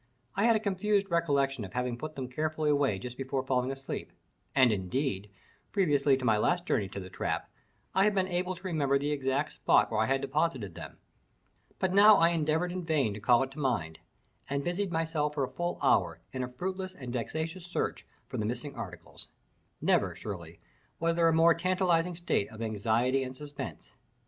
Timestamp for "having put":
1.73-2.15